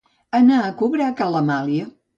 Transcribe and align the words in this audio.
Anar 0.37 0.61
a 0.69 0.73
cobrar 0.81 1.11
a 1.11 1.17
ca 1.21 1.29
l'Amàlia. 1.37 1.89